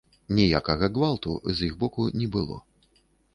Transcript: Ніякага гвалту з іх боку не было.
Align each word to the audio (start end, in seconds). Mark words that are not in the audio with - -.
Ніякага 0.37 0.89
гвалту 0.95 1.35
з 1.59 1.67
іх 1.67 1.75
боку 1.85 2.07
не 2.23 2.31
было. 2.39 2.57